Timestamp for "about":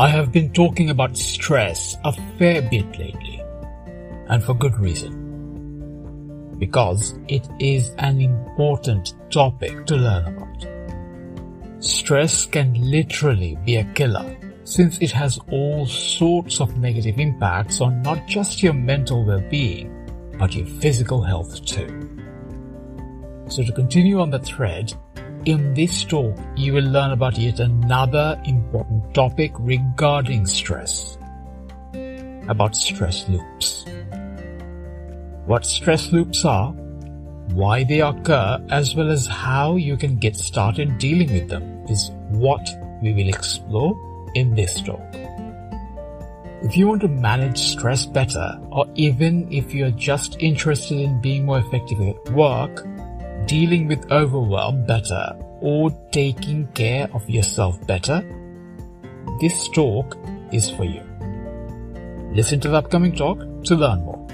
0.88-1.14, 10.24-11.84, 27.12-27.38, 32.48-32.76